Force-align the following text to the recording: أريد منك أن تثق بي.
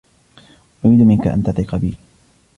أريد 0.85 0.99
منك 1.01 1.27
أن 1.27 1.43
تثق 1.43 1.75
بي. 1.75 1.97